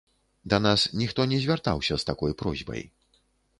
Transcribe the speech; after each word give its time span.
Да 0.53 0.59
нас 0.67 0.85
ніхто 1.01 1.27
не 1.35 1.39
звяртаўся 1.45 1.93
з 2.01 2.09
такой 2.09 2.37
просьбай. 2.43 2.85